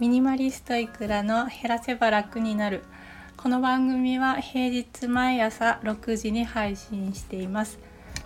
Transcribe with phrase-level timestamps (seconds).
[0.00, 2.82] ミニマリストいくらの減らせば楽になる。
[3.36, 7.78] この番組は平日毎朝6時に配信しています。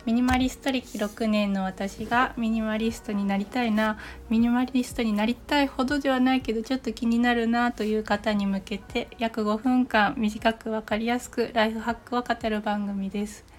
[0.06, 3.98] ミニマリスト歴6年の私がミニマリストになりたいな。
[4.30, 13.57] ミニマリストになりたいほどではないけどちょっと気になるなという方に向けて約5分間短く分かりやすくライフハックを語る番組です。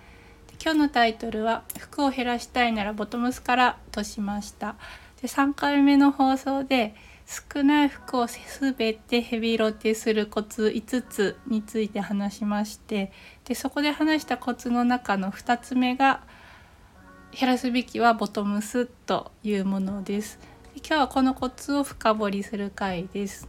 [0.62, 4.76] 今日のタイトルは服を減らしたいならボトムスからとしました。
[5.22, 6.96] で3回目の放送で
[7.54, 13.12] 少ない服を全てヘビロテするコツ5つについて話しまして
[13.46, 16.22] でそこで話したコツの中の2つ目が
[17.32, 20.40] 減らすべきはボトムスというものです。
[20.74, 23.48] で今日はこのコツを深掘りする回です。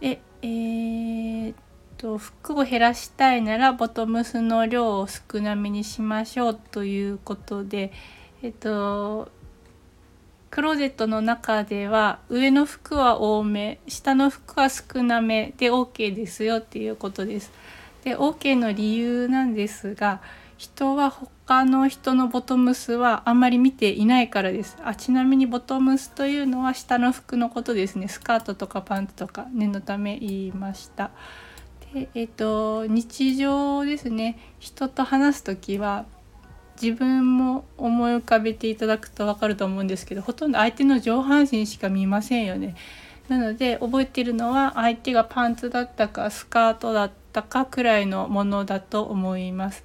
[0.00, 1.56] でえー、っ
[2.00, 7.92] と服を減らしたいならボトムスの量を少なめにしましょうということで
[8.42, 9.28] えっと
[10.50, 17.52] クローゼットの中では上の服は多め下の服は少なめで OK ですよっていうことです。
[18.02, 20.22] で OK の理由なんですが
[20.56, 24.78] 人は他の人のボトムスはあんまり見ていないからです。
[24.84, 28.08] あちなみにボトムスというのは下の服のことですね。
[28.08, 31.10] スカートとかパンツとか念のため言いました。
[31.94, 36.06] でえっ、と日常ですね人と話す時は
[36.80, 42.74] 自分も思い浮かべていただくと分かると思うんですけどほとんど相手の上半身しか見ませんよね。
[43.28, 49.84] なので覚えてるのは相手がパンツだったかスカートだったかくらいのものだと思います。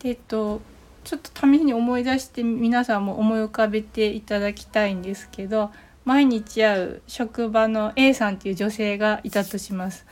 [0.00, 0.60] でえっと
[1.04, 5.70] ちょっと試しに思い出して皆さんも思い浮かべていただきたいんですけど
[6.04, 10.04] 毎日会う職場の A さんっていう女性がいたとします。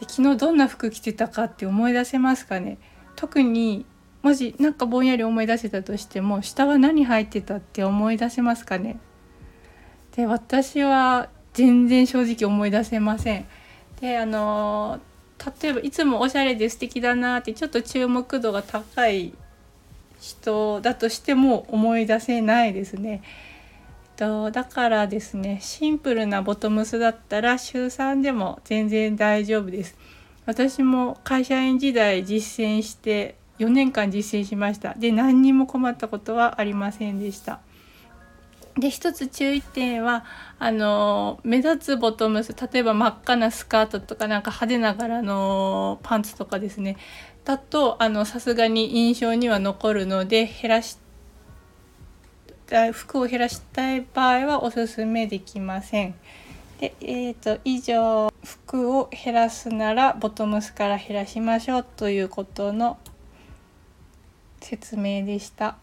[0.00, 2.78] で昨日どんな服着てたかって思い出せますかね？
[3.16, 3.84] 特に
[4.22, 8.98] もし何かぼんやり思い出せたとしても下は何入ってたって思い出せますかね？
[10.16, 13.46] で私は全然正直思い出せません。
[14.00, 15.00] であの
[15.62, 19.34] 例えばいつもおしゃれで素敵だなってちょっと注目度が高い
[20.18, 23.22] 人だとしても思い出せないですね。
[24.20, 29.96] とだからですねシンプルなボトムスだったら週3でも全然大丈夫です。
[30.44, 34.92] 私も会社員時代実践して4年間実践しました。
[34.92, 37.60] で何にも困ったことはありませんでした。
[38.78, 40.26] で一つ注意点は
[40.58, 46.98] あの目立つボトムス例えば真っ赤なスカートとかなんか派手な柄のパンツとかですね。
[47.46, 51.09] だとさすがに印象には残るので減らして
[52.92, 56.14] 服を減らしたい場合はおすすめできません。
[56.78, 62.98] でえーと以上服を減らすならボトムスから減らしましょうということの
[64.60, 65.76] 説明でした。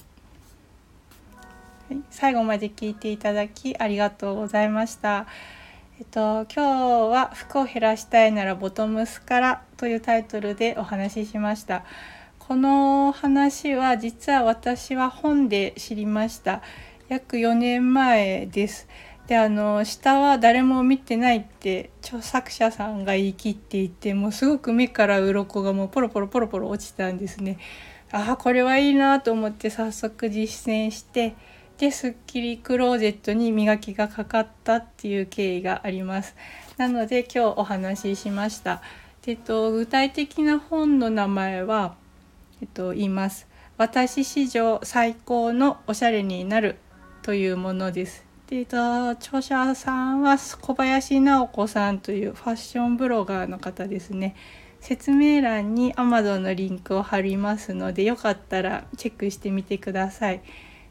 [2.09, 5.28] 最後まで聞いていただきありがとうございました。
[6.00, 6.62] えっと、今日
[7.12, 11.84] は服を減らしたいならボトムスからというタイトルでお話ししました。
[12.47, 16.62] この話は実は私は本で知りました。
[17.09, 18.88] 約4年前です。
[19.28, 27.58] であの下は誰も見てないって著作者さんが言い切っていてもうすごく目から鱗がもうポロポロポロポロ落ちたんですね。
[28.13, 31.35] ああこれはいいなと思って早速実践して
[31.78, 36.34] ですっきりクローゼットに磨きがかかったっていう経緯があります。
[36.78, 38.81] なので今日お話ししました。
[39.25, 41.96] えっと、具体的な本の名前は、
[42.62, 43.47] えっと、言います。
[43.78, 46.78] 私史上最高のおしゃれになる
[47.22, 48.25] というものです。
[48.47, 54.35] で、えっと、著者さんは小林直子さんというファッションブロガーの方ですね。
[54.79, 60.41] 説明欄に Amazon のリンクを貼りますのでよかったらチェックしてみてください。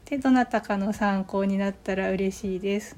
[0.04, 2.96] でどなたかの参考になったら嬉しいです。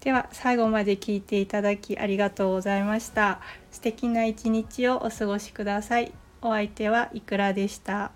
[0.00, 3.40] では最後まで聞いていただきありがとうございました。
[3.70, 6.25] 素敵な一日をお過ごしください。
[6.46, 8.12] お相手はいくらでした。